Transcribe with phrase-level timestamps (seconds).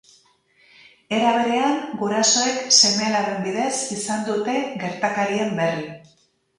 [1.17, 5.91] Era berean, gurasoek seme-alaben bidez izan dute gertakarien berri.